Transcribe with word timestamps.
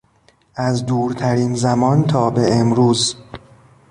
از 0.55 0.85
دورترین 0.85 1.55
زمان 1.55 2.03
تا 2.07 2.29
به 2.29 2.55
امروز 2.55 3.15